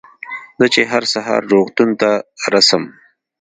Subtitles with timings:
[0.59, 2.09] زه چې هر سهار روغتون ته
[2.53, 2.83] رڅم.